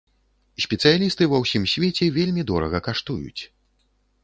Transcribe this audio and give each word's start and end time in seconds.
Спецыялісты 0.63 1.23
ва 1.33 1.37
ўсім 1.43 1.67
свеце 1.75 2.09
вельмі 2.17 2.47
дорага 2.53 2.83
каштуюць. 2.91 3.41